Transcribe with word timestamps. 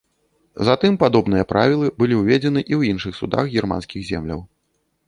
Затым 0.69 0.95
падобныя 1.03 1.45
правілы 1.53 1.91
былі 2.01 2.15
ўведзены 2.23 2.65
і 2.65 2.69
ў 2.79 2.95
іншых 2.95 3.13
судах 3.21 3.45
германскіх 3.61 4.01
земляў. 4.15 4.45